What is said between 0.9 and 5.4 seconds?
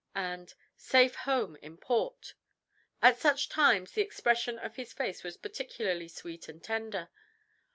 home in port." At such times the expression of his face was